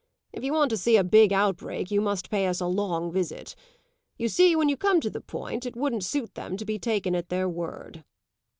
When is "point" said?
5.21-5.63